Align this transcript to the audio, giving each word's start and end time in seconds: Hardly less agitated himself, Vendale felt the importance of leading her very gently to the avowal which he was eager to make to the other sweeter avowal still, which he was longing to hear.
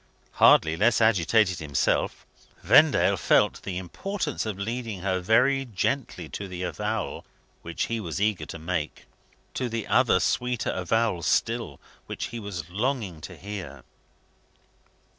Hardly 0.31 0.75
less 0.77 0.99
agitated 0.99 1.59
himself, 1.59 2.25
Vendale 2.63 3.17
felt 3.17 3.61
the 3.61 3.77
importance 3.77 4.47
of 4.47 4.57
leading 4.57 5.01
her 5.01 5.19
very 5.19 5.63
gently 5.63 6.27
to 6.29 6.47
the 6.47 6.63
avowal 6.63 7.23
which 7.61 7.83
he 7.83 7.99
was 7.99 8.19
eager 8.19 8.47
to 8.47 8.57
make 8.57 9.05
to 9.53 9.69
the 9.69 9.85
other 9.85 10.19
sweeter 10.19 10.71
avowal 10.71 11.21
still, 11.21 11.79
which 12.07 12.29
he 12.33 12.39
was 12.39 12.67
longing 12.71 13.21
to 13.21 13.37
hear. 13.37 13.83